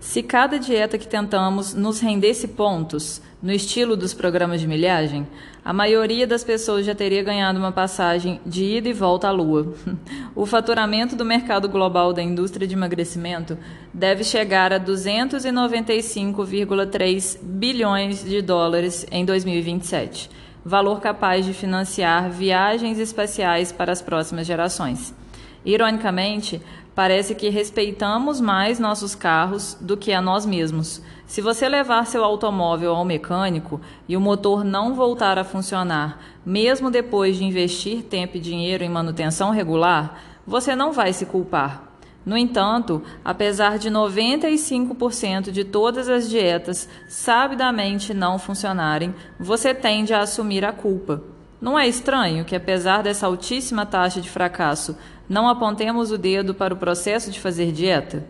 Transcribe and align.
Se 0.00 0.22
cada 0.22 0.58
dieta 0.58 0.96
que 0.96 1.06
tentamos 1.06 1.74
nos 1.74 2.00
rendesse 2.00 2.48
pontos, 2.48 3.20
no 3.42 3.52
estilo 3.52 3.94
dos 3.94 4.14
programas 4.14 4.58
de 4.58 4.66
milhagem, 4.66 5.26
a 5.62 5.74
maioria 5.74 6.26
das 6.26 6.42
pessoas 6.42 6.86
já 6.86 6.94
teria 6.94 7.22
ganhado 7.22 7.58
uma 7.58 7.70
passagem 7.70 8.40
de 8.46 8.64
ida 8.64 8.88
e 8.88 8.94
volta 8.94 9.28
à 9.28 9.30
Lua. 9.30 9.74
O 10.34 10.46
faturamento 10.46 11.14
do 11.14 11.22
mercado 11.24 11.68
global 11.68 12.14
da 12.14 12.22
indústria 12.22 12.66
de 12.66 12.74
emagrecimento 12.74 13.58
deve 13.92 14.24
chegar 14.24 14.72
a 14.72 14.80
295,3 14.80 17.38
bilhões 17.42 18.24
de 18.24 18.40
dólares 18.40 19.06
em 19.10 19.22
2027, 19.22 20.30
valor 20.64 20.98
capaz 21.00 21.44
de 21.44 21.52
financiar 21.52 22.30
viagens 22.30 22.98
espaciais 22.98 23.70
para 23.70 23.92
as 23.92 24.00
próximas 24.00 24.46
gerações. 24.46 25.14
Ironicamente, 25.62 26.58
parece 27.00 27.34
que 27.34 27.48
respeitamos 27.48 28.42
mais 28.42 28.78
nossos 28.78 29.14
carros 29.14 29.74
do 29.80 29.96
que 29.96 30.12
a 30.12 30.20
nós 30.20 30.44
mesmos. 30.44 31.00
Se 31.24 31.40
você 31.40 31.66
levar 31.66 32.06
seu 32.06 32.22
automóvel 32.22 32.94
ao 32.94 33.06
mecânico 33.06 33.80
e 34.06 34.18
o 34.18 34.20
motor 34.20 34.62
não 34.62 34.94
voltar 34.94 35.38
a 35.38 35.42
funcionar, 35.42 36.20
mesmo 36.44 36.90
depois 36.90 37.38
de 37.38 37.44
investir 37.44 38.02
tempo 38.02 38.36
e 38.36 38.40
dinheiro 38.40 38.84
em 38.84 38.90
manutenção 38.90 39.48
regular, 39.48 40.22
você 40.46 40.76
não 40.76 40.92
vai 40.92 41.14
se 41.14 41.24
culpar. 41.24 41.84
No 42.22 42.36
entanto, 42.36 43.02
apesar 43.24 43.78
de 43.78 43.90
95% 43.90 45.50
de 45.50 45.64
todas 45.64 46.06
as 46.06 46.28
dietas 46.28 46.86
sabidamente 47.08 48.12
não 48.12 48.38
funcionarem, 48.38 49.14
você 49.38 49.72
tende 49.72 50.12
a 50.12 50.20
assumir 50.20 50.66
a 50.66 50.72
culpa. 50.72 51.22
Não 51.62 51.78
é 51.78 51.88
estranho 51.88 52.44
que, 52.44 52.56
apesar 52.56 53.02
dessa 53.02 53.26
altíssima 53.26 53.86
taxa 53.86 54.20
de 54.20 54.28
fracasso, 54.28 54.96
não 55.30 55.48
apontemos 55.48 56.10
o 56.10 56.18
dedo 56.18 56.52
para 56.52 56.74
o 56.74 56.76
processo 56.76 57.30
de 57.30 57.38
fazer 57.38 57.70
dieta? 57.70 58.26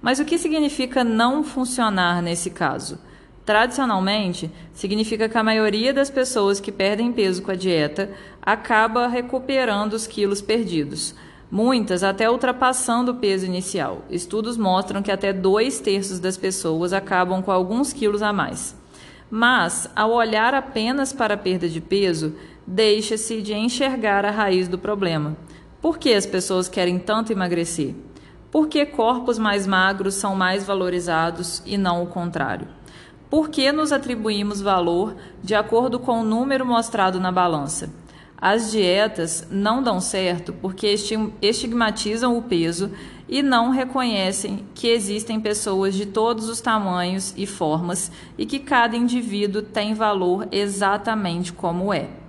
Mas 0.00 0.20
o 0.20 0.24
que 0.24 0.38
significa 0.38 1.02
não 1.02 1.42
funcionar 1.42 2.22
nesse 2.22 2.48
caso? 2.48 2.96
Tradicionalmente, 3.44 4.48
significa 4.72 5.28
que 5.28 5.36
a 5.36 5.42
maioria 5.42 5.92
das 5.92 6.10
pessoas 6.10 6.60
que 6.60 6.70
perdem 6.70 7.12
peso 7.12 7.42
com 7.42 7.50
a 7.50 7.56
dieta 7.56 8.12
acaba 8.40 9.08
recuperando 9.08 9.94
os 9.94 10.06
quilos 10.06 10.40
perdidos, 10.40 11.16
muitas 11.50 12.04
até 12.04 12.30
ultrapassando 12.30 13.10
o 13.10 13.16
peso 13.16 13.44
inicial. 13.44 14.04
Estudos 14.08 14.56
mostram 14.56 15.02
que 15.02 15.10
até 15.10 15.32
dois 15.32 15.80
terços 15.80 16.20
das 16.20 16.36
pessoas 16.36 16.92
acabam 16.92 17.42
com 17.42 17.50
alguns 17.50 17.92
quilos 17.92 18.22
a 18.22 18.32
mais. 18.32 18.76
Mas, 19.28 19.90
ao 19.96 20.12
olhar 20.12 20.54
apenas 20.54 21.12
para 21.12 21.34
a 21.34 21.36
perda 21.36 21.68
de 21.68 21.80
peso, 21.80 22.36
deixa-se 22.64 23.42
de 23.42 23.54
enxergar 23.54 24.24
a 24.24 24.30
raiz 24.30 24.68
do 24.68 24.78
problema. 24.78 25.36
Por 25.84 25.98
que 25.98 26.14
as 26.14 26.24
pessoas 26.24 26.66
querem 26.66 26.98
tanto 26.98 27.30
emagrecer? 27.30 27.94
Por 28.50 28.68
que 28.68 28.86
corpos 28.86 29.38
mais 29.38 29.66
magros 29.66 30.14
são 30.14 30.34
mais 30.34 30.64
valorizados 30.64 31.62
e 31.66 31.76
não 31.76 32.02
o 32.02 32.06
contrário? 32.06 32.68
Por 33.28 33.50
que 33.50 33.70
nos 33.70 33.92
atribuímos 33.92 34.62
valor 34.62 35.14
de 35.42 35.54
acordo 35.54 35.98
com 35.98 36.22
o 36.22 36.24
número 36.24 36.64
mostrado 36.64 37.20
na 37.20 37.30
balança? 37.30 37.92
As 38.34 38.72
dietas 38.72 39.46
não 39.50 39.82
dão 39.82 40.00
certo 40.00 40.54
porque 40.54 40.86
estigmatizam 41.42 42.34
o 42.38 42.40
peso 42.40 42.90
e 43.28 43.42
não 43.42 43.68
reconhecem 43.68 44.64
que 44.74 44.88
existem 44.88 45.38
pessoas 45.38 45.94
de 45.94 46.06
todos 46.06 46.48
os 46.48 46.62
tamanhos 46.62 47.34
e 47.36 47.44
formas 47.44 48.10
e 48.38 48.46
que 48.46 48.58
cada 48.58 48.96
indivíduo 48.96 49.60
tem 49.60 49.92
valor 49.92 50.48
exatamente 50.50 51.52
como 51.52 51.92
é. 51.92 52.23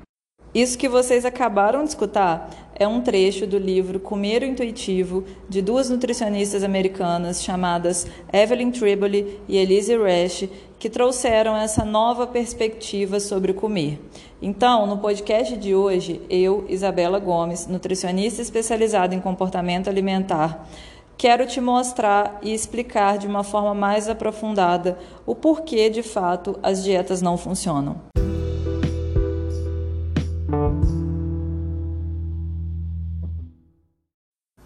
Isso 0.55 0.77
que 0.77 0.87
vocês 0.87 1.25
acabaram 1.25 1.83
de 1.83 1.89
escutar 1.89 2.49
é 2.73 2.87
um 2.87 3.01
trecho 3.01 3.45
do 3.45 3.57
livro 3.57 3.99
Comer 3.99 4.41
o 4.41 4.45
Intuitivo, 4.45 5.25
de 5.49 5.61
duas 5.61 5.89
nutricionistas 5.89 6.63
americanas 6.63 7.43
chamadas 7.43 8.07
Evelyn 8.31 8.71
Tribole 8.71 9.37
e 9.49 9.57
Elise 9.57 9.97
Resch, 9.97 10.47
que 10.79 10.89
trouxeram 10.89 11.57
essa 11.57 11.83
nova 11.83 12.25
perspectiva 12.25 13.19
sobre 13.19 13.51
o 13.51 13.53
comer. 13.53 13.99
Então, 14.41 14.87
no 14.87 14.99
podcast 14.99 15.57
de 15.57 15.75
hoje, 15.75 16.21
eu, 16.29 16.65
Isabela 16.69 17.19
Gomes, 17.19 17.67
nutricionista 17.67 18.41
especializada 18.41 19.13
em 19.13 19.19
comportamento 19.19 19.89
alimentar, 19.89 20.69
quero 21.17 21.45
te 21.45 21.59
mostrar 21.59 22.39
e 22.41 22.53
explicar 22.53 23.17
de 23.17 23.27
uma 23.27 23.43
forma 23.43 23.73
mais 23.73 24.07
aprofundada 24.07 24.97
o 25.25 25.35
porquê, 25.35 25.89
de 25.89 26.01
fato, 26.01 26.57
as 26.63 26.81
dietas 26.81 27.21
não 27.21 27.37
funcionam. 27.37 28.14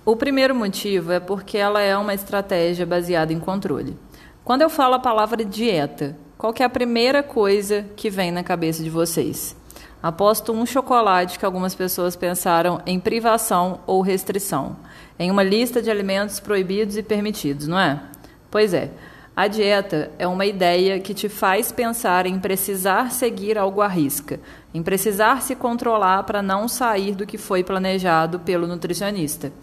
O 0.09 0.15
primeiro 0.15 0.55
motivo 0.55 1.11
é 1.11 1.19
porque 1.19 1.55
ela 1.55 1.79
é 1.81 1.95
uma 1.95 2.15
estratégia 2.15 2.83
baseada 2.83 3.31
em 3.31 3.39
controle. 3.39 3.95
Quando 4.43 4.63
eu 4.63 4.69
falo 4.71 4.95
a 4.95 4.99
palavra 4.99 5.45
dieta, 5.45 6.17
qual 6.35 6.51
é 6.59 6.63
a 6.63 6.69
primeira 6.69 7.21
coisa 7.21 7.85
que 7.95 8.09
vem 8.09 8.31
na 8.31 8.43
cabeça 8.43 8.81
de 8.81 8.89
vocês? 8.89 9.55
Aposto 10.01 10.51
um 10.51 10.65
chocolate 10.65 11.37
que 11.37 11.45
algumas 11.45 11.75
pessoas 11.75 12.15
pensaram 12.15 12.81
em 12.87 12.99
privação 12.99 13.81
ou 13.85 14.01
restrição, 14.01 14.77
em 15.19 15.29
uma 15.29 15.43
lista 15.43 15.79
de 15.79 15.91
alimentos 15.91 16.39
proibidos 16.39 16.97
e 16.97 17.03
permitidos, 17.03 17.67
não 17.67 17.77
é? 17.77 18.01
Pois 18.49 18.73
é. 18.73 18.89
A 19.35 19.47
dieta 19.47 20.11
é 20.19 20.27
uma 20.27 20.45
ideia 20.45 20.99
que 20.99 21.13
te 21.13 21.29
faz 21.29 21.71
pensar 21.71 22.25
em 22.25 22.37
precisar 22.39 23.11
seguir 23.11 23.57
algo 23.57 23.79
à 23.79 23.87
risca, 23.87 24.39
em 24.73 24.83
precisar 24.83 25.41
se 25.43 25.55
controlar 25.55 26.23
para 26.23 26.41
não 26.41 26.67
sair 26.67 27.15
do 27.15 27.25
que 27.25 27.37
foi 27.37 27.63
planejado 27.63 28.39
pelo 28.39 28.67
nutricionista. 28.67 29.53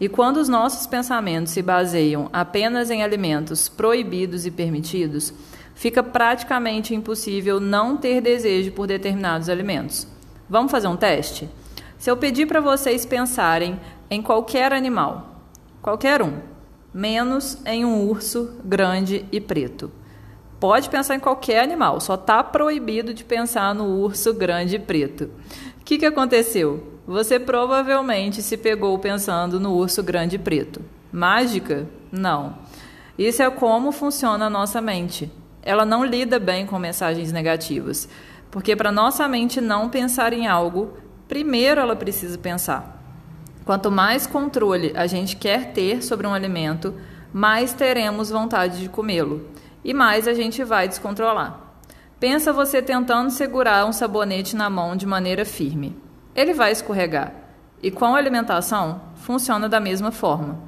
E 0.00 0.08
quando 0.08 0.38
os 0.38 0.48
nossos 0.48 0.86
pensamentos 0.86 1.52
se 1.52 1.60
baseiam 1.60 2.30
apenas 2.32 2.90
em 2.90 3.02
alimentos 3.02 3.68
proibidos 3.68 4.46
e 4.46 4.50
permitidos, 4.50 5.32
fica 5.74 6.02
praticamente 6.02 6.94
impossível 6.94 7.60
não 7.60 7.98
ter 7.98 8.22
desejo 8.22 8.72
por 8.72 8.86
determinados 8.86 9.50
alimentos. 9.50 10.06
Vamos 10.48 10.72
fazer 10.72 10.88
um 10.88 10.96
teste? 10.96 11.48
Se 11.98 12.10
eu 12.10 12.16
pedir 12.16 12.46
para 12.46 12.60
vocês 12.60 13.04
pensarem 13.04 13.78
em 14.08 14.22
qualquer 14.22 14.72
animal, 14.72 15.42
qualquer 15.82 16.22
um, 16.22 16.38
menos 16.94 17.58
em 17.66 17.84
um 17.84 18.08
urso 18.08 18.58
grande 18.64 19.26
e 19.30 19.38
preto. 19.38 19.92
Pode 20.58 20.88
pensar 20.88 21.14
em 21.14 21.20
qualquer 21.20 21.62
animal, 21.62 22.00
só 22.00 22.14
está 22.14 22.42
proibido 22.42 23.12
de 23.12 23.22
pensar 23.22 23.74
no 23.74 23.98
urso 24.00 24.32
grande 24.32 24.76
e 24.76 24.78
preto. 24.78 25.30
O 25.80 25.84
que, 25.84 25.98
que 25.98 26.06
aconteceu? 26.06 26.99
Você 27.10 27.40
provavelmente 27.40 28.40
se 28.40 28.56
pegou 28.56 28.96
pensando 28.96 29.58
no 29.58 29.72
urso 29.74 30.00
grande 30.00 30.38
preto. 30.38 30.80
Mágica? 31.10 31.88
Não. 32.12 32.58
Isso 33.18 33.42
é 33.42 33.50
como 33.50 33.90
funciona 33.90 34.46
a 34.46 34.50
nossa 34.50 34.80
mente. 34.80 35.28
Ela 35.60 35.84
não 35.84 36.04
lida 36.04 36.38
bem 36.38 36.64
com 36.64 36.78
mensagens 36.78 37.32
negativas, 37.32 38.08
porque 38.48 38.76
para 38.76 38.92
nossa 38.92 39.26
mente 39.26 39.60
não 39.60 39.88
pensar 39.88 40.32
em 40.32 40.46
algo, 40.46 40.96
primeiro 41.26 41.80
ela 41.80 41.96
precisa 41.96 42.38
pensar. 42.38 43.02
Quanto 43.64 43.90
mais 43.90 44.24
controle 44.24 44.92
a 44.94 45.08
gente 45.08 45.34
quer 45.34 45.72
ter 45.72 46.04
sobre 46.04 46.28
um 46.28 46.32
alimento, 46.32 46.94
mais 47.32 47.72
teremos 47.72 48.30
vontade 48.30 48.78
de 48.78 48.88
comê-lo 48.88 49.48
e 49.84 49.92
mais 49.92 50.28
a 50.28 50.32
gente 50.32 50.62
vai 50.62 50.86
descontrolar. 50.86 51.74
Pensa 52.20 52.52
você 52.52 52.80
tentando 52.80 53.30
segurar 53.30 53.84
um 53.84 53.92
sabonete 53.92 54.54
na 54.54 54.70
mão 54.70 54.94
de 54.94 55.06
maneira 55.06 55.44
firme 55.44 56.08
ele 56.34 56.54
vai 56.54 56.72
escorregar. 56.72 57.32
E 57.82 57.90
com 57.90 58.14
a 58.14 58.18
alimentação, 58.18 59.00
funciona 59.16 59.68
da 59.68 59.80
mesma 59.80 60.10
forma. 60.10 60.58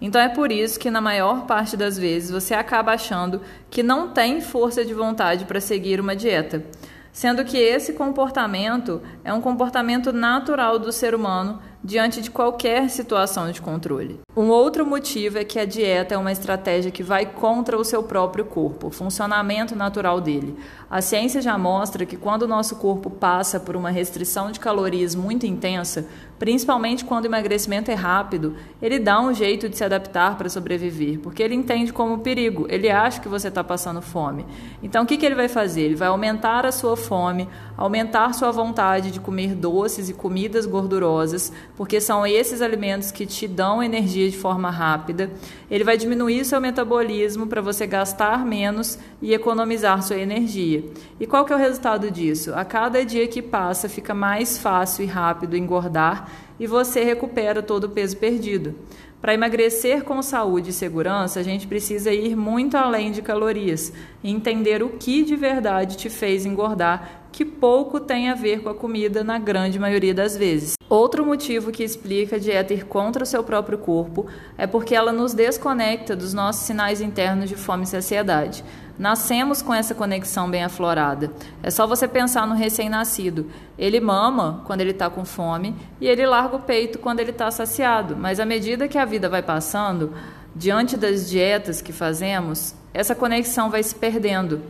Então 0.00 0.20
é 0.20 0.28
por 0.28 0.52
isso 0.52 0.78
que, 0.78 0.90
na 0.90 1.00
maior 1.00 1.46
parte 1.46 1.76
das 1.76 1.98
vezes, 1.98 2.30
você 2.30 2.54
acaba 2.54 2.92
achando 2.92 3.40
que 3.68 3.82
não 3.82 4.10
tem 4.10 4.40
força 4.40 4.84
de 4.84 4.94
vontade 4.94 5.44
para 5.44 5.60
seguir 5.60 6.00
uma 6.00 6.14
dieta, 6.14 6.64
sendo 7.10 7.44
que 7.44 7.56
esse 7.56 7.94
comportamento 7.94 9.02
é 9.24 9.32
um 9.32 9.40
comportamento 9.40 10.12
natural 10.12 10.78
do 10.78 10.92
ser 10.92 11.14
humano 11.14 11.60
diante 11.82 12.20
de 12.20 12.30
qualquer 12.30 12.88
situação 12.90 13.50
de 13.50 13.60
controle. 13.60 14.20
Um 14.38 14.50
outro 14.50 14.86
motivo 14.86 15.36
é 15.36 15.42
que 15.42 15.58
a 15.58 15.64
dieta 15.64 16.14
é 16.14 16.16
uma 16.16 16.30
estratégia 16.30 16.92
que 16.92 17.02
vai 17.02 17.26
contra 17.26 17.76
o 17.76 17.82
seu 17.82 18.04
próprio 18.04 18.44
corpo, 18.44 18.86
o 18.86 18.90
funcionamento 18.92 19.74
natural 19.74 20.20
dele. 20.20 20.54
A 20.88 21.02
ciência 21.02 21.42
já 21.42 21.58
mostra 21.58 22.06
que 22.06 22.16
quando 22.16 22.42
o 22.42 22.46
nosso 22.46 22.76
corpo 22.76 23.10
passa 23.10 23.58
por 23.58 23.74
uma 23.74 23.90
restrição 23.90 24.52
de 24.52 24.60
calorias 24.60 25.16
muito 25.16 25.44
intensa, 25.44 26.06
principalmente 26.38 27.04
quando 27.04 27.24
o 27.24 27.26
emagrecimento 27.26 27.90
é 27.90 27.94
rápido, 27.94 28.54
ele 28.80 29.00
dá 29.00 29.20
um 29.20 29.34
jeito 29.34 29.68
de 29.68 29.76
se 29.76 29.82
adaptar 29.82 30.38
para 30.38 30.48
sobreviver, 30.48 31.18
porque 31.18 31.42
ele 31.42 31.56
entende 31.56 31.92
como 31.92 32.18
perigo, 32.18 32.64
ele 32.70 32.88
acha 32.88 33.20
que 33.20 33.28
você 33.28 33.48
está 33.48 33.64
passando 33.64 34.00
fome. 34.00 34.46
Então 34.80 35.02
o 35.02 35.06
que, 35.06 35.16
que 35.16 35.26
ele 35.26 35.34
vai 35.34 35.48
fazer? 35.48 35.82
Ele 35.82 35.96
vai 35.96 36.08
aumentar 36.08 36.64
a 36.64 36.70
sua 36.70 36.96
fome, 36.96 37.48
aumentar 37.76 38.32
sua 38.34 38.52
vontade 38.52 39.10
de 39.10 39.18
comer 39.18 39.54
doces 39.54 40.08
e 40.08 40.14
comidas 40.14 40.64
gordurosas, 40.64 41.52
porque 41.76 42.00
são 42.00 42.24
esses 42.24 42.62
alimentos 42.62 43.10
que 43.10 43.26
te 43.26 43.48
dão 43.48 43.82
energia 43.82 44.27
de 44.30 44.38
forma 44.38 44.70
rápida. 44.70 45.30
Ele 45.70 45.84
vai 45.84 45.96
diminuir 45.96 46.44
seu 46.44 46.60
metabolismo 46.60 47.46
para 47.46 47.60
você 47.60 47.86
gastar 47.86 48.44
menos 48.44 48.98
e 49.20 49.32
economizar 49.32 50.02
sua 50.02 50.18
energia. 50.18 50.84
E 51.18 51.26
qual 51.26 51.44
que 51.44 51.52
é 51.52 51.56
o 51.56 51.58
resultado 51.58 52.10
disso? 52.10 52.52
A 52.54 52.64
cada 52.64 53.04
dia 53.04 53.26
que 53.28 53.42
passa, 53.42 53.88
fica 53.88 54.14
mais 54.14 54.58
fácil 54.58 55.04
e 55.04 55.06
rápido 55.06 55.56
engordar 55.56 56.30
e 56.58 56.66
você 56.66 57.04
recupera 57.04 57.62
todo 57.62 57.84
o 57.84 57.90
peso 57.90 58.16
perdido. 58.16 58.74
Para 59.20 59.34
emagrecer 59.34 60.04
com 60.04 60.22
saúde 60.22 60.70
e 60.70 60.72
segurança, 60.72 61.40
a 61.40 61.42
gente 61.42 61.66
precisa 61.66 62.12
ir 62.12 62.36
muito 62.36 62.76
além 62.76 63.10
de 63.10 63.20
calorias 63.20 63.92
e 64.22 64.30
entender 64.30 64.80
o 64.80 64.90
que 64.90 65.24
de 65.24 65.34
verdade 65.34 65.96
te 65.96 66.08
fez 66.08 66.46
engordar, 66.46 67.27
que 67.30 67.44
pouco 67.44 68.00
tem 68.00 68.28
a 68.28 68.34
ver 68.34 68.62
com 68.62 68.68
a 68.68 68.74
comida 68.74 69.22
na 69.22 69.38
grande 69.38 69.78
maioria 69.78 70.14
das 70.14 70.36
vezes. 70.36 70.74
Outro 70.88 71.24
motivo 71.24 71.70
que 71.70 71.84
explica 71.84 72.36
a 72.36 72.38
dieta 72.38 72.72
ir 72.72 72.86
contra 72.86 73.22
o 73.22 73.26
seu 73.26 73.44
próprio 73.44 73.78
corpo 73.78 74.26
é 74.56 74.66
porque 74.66 74.94
ela 74.94 75.12
nos 75.12 75.34
desconecta 75.34 76.16
dos 76.16 76.32
nossos 76.32 76.62
sinais 76.62 77.00
internos 77.00 77.48
de 77.48 77.56
fome 77.56 77.84
e 77.84 77.86
saciedade. 77.86 78.64
Nascemos 78.98 79.62
com 79.62 79.72
essa 79.72 79.94
conexão 79.94 80.50
bem 80.50 80.64
aflorada. 80.64 81.30
É 81.62 81.70
só 81.70 81.86
você 81.86 82.08
pensar 82.08 82.46
no 82.46 82.54
recém-nascido. 82.54 83.46
Ele 83.78 84.00
mama 84.00 84.62
quando 84.66 84.80
ele 84.80 84.90
está 84.90 85.08
com 85.08 85.24
fome 85.24 85.76
e 86.00 86.08
ele 86.08 86.26
larga 86.26 86.56
o 86.56 86.62
peito 86.62 86.98
quando 86.98 87.20
ele 87.20 87.30
está 87.30 87.50
saciado. 87.50 88.16
Mas 88.16 88.40
à 88.40 88.44
medida 88.44 88.88
que 88.88 88.98
a 88.98 89.04
vida 89.04 89.28
vai 89.28 89.42
passando, 89.42 90.14
diante 90.52 90.96
das 90.96 91.28
dietas 91.28 91.80
que 91.80 91.92
fazemos, 91.92 92.74
essa 92.92 93.14
conexão 93.14 93.70
vai 93.70 93.82
se 93.84 93.94
perdendo. 93.94 94.60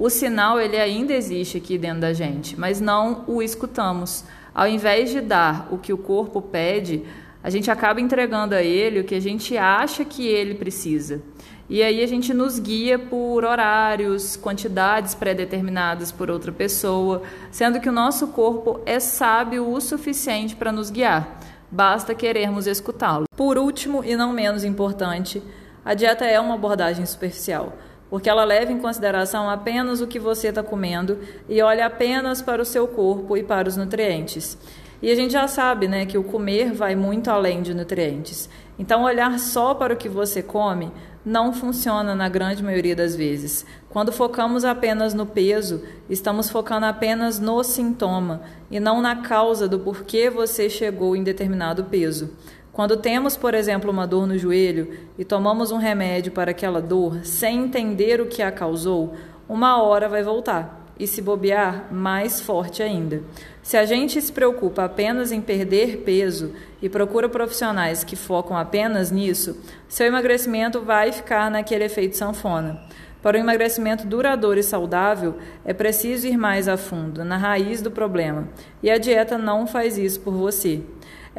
O 0.00 0.08
sinal 0.08 0.58
ele 0.58 0.78
ainda 0.78 1.12
existe 1.12 1.58
aqui 1.58 1.76
dentro 1.76 2.00
da 2.00 2.14
gente, 2.14 2.58
mas 2.58 2.80
não 2.80 3.22
o 3.26 3.42
escutamos. 3.42 4.24
Ao 4.54 4.66
invés 4.66 5.10
de 5.10 5.20
dar 5.20 5.68
o 5.70 5.76
que 5.76 5.92
o 5.92 5.98
corpo 5.98 6.40
pede, 6.40 7.04
a 7.42 7.50
gente 7.50 7.70
acaba 7.70 8.00
entregando 8.00 8.54
a 8.54 8.62
ele 8.62 9.00
o 9.00 9.04
que 9.04 9.14
a 9.14 9.20
gente 9.20 9.58
acha 9.58 10.02
que 10.02 10.26
ele 10.26 10.54
precisa. 10.54 11.20
E 11.68 11.82
aí 11.82 12.02
a 12.02 12.06
gente 12.06 12.32
nos 12.32 12.58
guia 12.58 12.98
por 12.98 13.44
horários, 13.44 14.36
quantidades 14.36 15.14
pré-determinadas 15.14 16.10
por 16.10 16.30
outra 16.30 16.50
pessoa, 16.50 17.20
sendo 17.50 17.78
que 17.78 17.90
o 17.90 17.92
nosso 17.92 18.28
corpo 18.28 18.80
é 18.86 18.98
sábio 18.98 19.70
o 19.70 19.78
suficiente 19.82 20.56
para 20.56 20.72
nos 20.72 20.88
guiar. 20.88 21.38
Basta 21.70 22.14
querermos 22.14 22.66
escutá-lo. 22.66 23.26
Por 23.36 23.58
último, 23.58 24.02
e 24.02 24.16
não 24.16 24.32
menos 24.32 24.64
importante, 24.64 25.42
a 25.84 25.92
dieta 25.92 26.24
é 26.24 26.40
uma 26.40 26.54
abordagem 26.54 27.04
superficial, 27.04 27.74
porque 28.10 28.28
ela 28.28 28.44
leva 28.44 28.72
em 28.72 28.78
consideração 28.78 29.48
apenas 29.48 30.00
o 30.00 30.06
que 30.06 30.18
você 30.18 30.48
está 30.48 30.62
comendo 30.62 31.18
e 31.48 31.62
olha 31.62 31.86
apenas 31.86 32.42
para 32.42 32.60
o 32.60 32.66
seu 32.66 32.88
corpo 32.88 33.36
e 33.36 33.42
para 33.42 33.68
os 33.68 33.76
nutrientes. 33.76 34.58
E 35.00 35.10
a 35.10 35.14
gente 35.14 35.32
já 35.32 35.48
sabe 35.48 35.88
né, 35.88 36.04
que 36.04 36.18
o 36.18 36.24
comer 36.24 36.72
vai 36.72 36.94
muito 36.94 37.30
além 37.30 37.62
de 37.62 37.72
nutrientes. 37.72 38.50
Então, 38.78 39.02
olhar 39.02 39.38
só 39.38 39.74
para 39.74 39.94
o 39.94 39.96
que 39.96 40.08
você 40.08 40.42
come 40.42 40.92
não 41.24 41.52
funciona 41.52 42.14
na 42.14 42.28
grande 42.28 42.62
maioria 42.62 42.96
das 42.96 43.14
vezes. 43.14 43.64
Quando 43.90 44.12
focamos 44.12 44.64
apenas 44.64 45.12
no 45.12 45.26
peso, 45.26 45.82
estamos 46.08 46.48
focando 46.48 46.86
apenas 46.86 47.38
no 47.38 47.62
sintoma 47.62 48.42
e 48.70 48.80
não 48.80 49.00
na 49.00 49.16
causa 49.16 49.68
do 49.68 49.78
porquê 49.78 50.30
você 50.30 50.68
chegou 50.68 51.14
em 51.14 51.22
determinado 51.22 51.84
peso. 51.84 52.30
Quando 52.72 52.96
temos, 52.96 53.36
por 53.36 53.52
exemplo, 53.52 53.90
uma 53.90 54.06
dor 54.06 54.26
no 54.26 54.38
joelho 54.38 54.96
e 55.18 55.24
tomamos 55.24 55.72
um 55.72 55.76
remédio 55.76 56.32
para 56.32 56.52
aquela 56.52 56.80
dor 56.80 57.24
sem 57.24 57.64
entender 57.64 58.20
o 58.20 58.26
que 58.26 58.42
a 58.42 58.52
causou, 58.52 59.14
uma 59.48 59.82
hora 59.82 60.08
vai 60.08 60.22
voltar 60.22 60.80
e, 60.96 61.06
se 61.06 61.20
bobear, 61.20 61.92
mais 61.92 62.40
forte 62.40 62.82
ainda. 62.82 63.22
Se 63.62 63.76
a 63.76 63.84
gente 63.84 64.20
se 64.20 64.30
preocupa 64.30 64.84
apenas 64.84 65.32
em 65.32 65.40
perder 65.40 66.02
peso 66.04 66.52
e 66.80 66.88
procura 66.88 67.28
profissionais 67.28 68.04
que 68.04 68.14
focam 68.14 68.56
apenas 68.56 69.10
nisso, 69.10 69.58
seu 69.88 70.06
emagrecimento 70.06 70.80
vai 70.82 71.10
ficar 71.10 71.50
naquele 71.50 71.84
efeito 71.84 72.16
sanfona. 72.16 72.82
Para 73.22 73.36
o 73.36 73.40
emagrecimento 73.40 74.06
duradouro 74.06 74.60
e 74.60 74.62
saudável, 74.62 75.36
é 75.64 75.74
preciso 75.74 76.26
ir 76.26 76.38
mais 76.38 76.68
a 76.68 76.76
fundo, 76.76 77.24
na 77.24 77.36
raiz 77.36 77.82
do 77.82 77.90
problema, 77.90 78.48
e 78.82 78.90
a 78.90 78.96
dieta 78.96 79.36
não 79.36 79.66
faz 79.66 79.98
isso 79.98 80.20
por 80.20 80.32
você. 80.32 80.82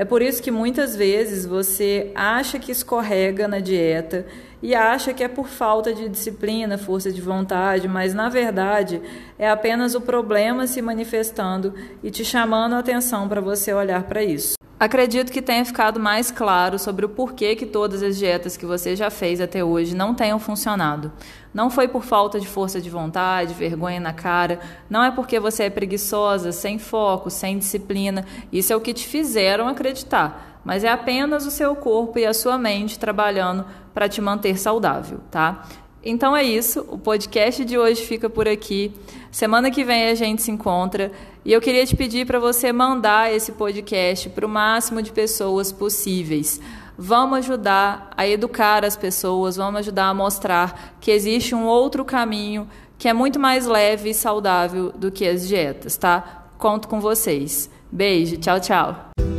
É 0.01 0.03
por 0.03 0.24
isso 0.24 0.42
que 0.42 0.50
muitas 0.50 0.95
vezes 0.95 1.45
você 1.45 2.12
acha 2.15 2.57
que 2.57 2.71
escorrega 2.71 3.48
na 3.48 3.59
dieta 3.59 4.25
e 4.59 4.74
acha 4.74 5.13
que 5.13 5.24
é 5.24 5.27
por 5.27 5.48
falta 5.48 5.94
de 5.94 6.09
disciplina, 6.09 6.75
força 6.75 7.12
de 7.12 7.21
vontade, 7.21 7.88
mas 7.88 8.12
na 8.12 8.27
verdade 8.27 9.00
é 9.38 9.48
apenas 9.48 9.94
o 9.94 10.01
problema 10.01 10.65
se 10.65 10.81
manifestando 10.81 11.75
e 12.01 12.09
te 12.09 12.25
chamando 12.25 12.74
a 12.74 12.80
atenção 12.80 13.30
para 13.30 13.42
você 13.42 13.71
olhar 13.74 14.01
para 14.01 14.24
isso. 14.24 14.56
Acredito 14.81 15.31
que 15.31 15.43
tenha 15.43 15.63
ficado 15.63 15.99
mais 15.99 16.31
claro 16.31 16.79
sobre 16.79 17.05
o 17.05 17.09
porquê 17.09 17.55
que 17.55 17.67
todas 17.67 18.01
as 18.01 18.17
dietas 18.17 18.57
que 18.57 18.65
você 18.65 18.95
já 18.95 19.11
fez 19.11 19.39
até 19.39 19.63
hoje 19.63 19.95
não 19.95 20.15
tenham 20.15 20.39
funcionado. 20.39 21.11
Não 21.53 21.69
foi 21.69 21.87
por 21.87 22.03
falta 22.03 22.39
de 22.39 22.47
força 22.47 22.81
de 22.81 22.89
vontade, 22.89 23.53
vergonha 23.53 23.99
na 23.99 24.11
cara, 24.11 24.59
não 24.89 25.03
é 25.03 25.11
porque 25.11 25.39
você 25.39 25.65
é 25.65 25.69
preguiçosa, 25.69 26.51
sem 26.51 26.79
foco, 26.79 27.29
sem 27.29 27.59
disciplina. 27.59 28.25
Isso 28.51 28.73
é 28.73 28.75
o 28.75 28.81
que 28.81 28.91
te 28.91 29.05
fizeram 29.05 29.67
acreditar, 29.67 30.59
mas 30.65 30.83
é 30.83 30.89
apenas 30.89 31.45
o 31.45 31.51
seu 31.51 31.75
corpo 31.75 32.17
e 32.17 32.25
a 32.25 32.33
sua 32.33 32.57
mente 32.57 32.97
trabalhando 32.97 33.67
para 33.93 34.09
te 34.09 34.19
manter 34.19 34.57
saudável, 34.57 35.19
tá? 35.29 35.63
Então 36.03 36.36
é 36.36 36.44
isso, 36.44 36.86
o 36.89 36.98
podcast 36.98 37.63
de 37.63 37.77
hoje 37.77 38.03
fica 38.06 38.30
por 38.30 38.48
aqui. 38.48 38.92
Semana 39.31 39.69
que 39.69 39.83
vem 39.83 40.07
a 40.09 40.15
gente 40.15 40.42
se 40.42 40.50
encontra 40.50 41.12
e 41.45 41.53
eu 41.53 41.62
queria 41.62 41.86
te 41.86 41.95
pedir 41.95 42.25
para 42.25 42.39
você 42.39 42.74
mandar 42.74 43.31
esse 43.33 43.51
podcast 43.51 44.30
para 44.30 44.45
o 44.45 44.50
máximo 44.50 45.01
de 45.01 45.12
pessoas 45.12 45.71
possíveis. 45.71 46.59
Vamos 46.98 47.39
ajudar 47.39 48.12
a 48.18 48.27
educar 48.27 48.83
as 48.83 48.95
pessoas, 48.95 49.57
vamos 49.57 49.80
ajudar 49.81 50.09
a 50.09 50.13
mostrar 50.13 50.95
que 51.00 51.12
existe 51.12 51.53
um 51.53 51.65
outro 51.65 52.03
caminho 52.03 52.68
que 52.98 53.07
é 53.07 53.13
muito 53.13 53.39
mais 53.39 53.65
leve 53.65 54.09
e 54.09 54.13
saudável 54.13 54.92
do 54.92 55.12
que 55.12 55.27
as 55.27 55.48
dietas, 55.48 55.98
tá? 55.98 56.50
Conto 56.57 56.88
com 56.88 57.00
vocês. 57.00 57.69
Beijo, 57.92 58.38
tchau, 58.38 58.59
tchau. 58.59 59.30